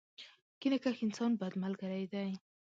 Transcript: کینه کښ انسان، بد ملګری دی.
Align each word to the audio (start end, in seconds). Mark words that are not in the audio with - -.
کینه 0.59 0.77
کښ 0.83 0.97
انسان، 1.05 1.31
بد 1.39 1.53
ملګری 1.63 2.03
دی. 2.13 2.29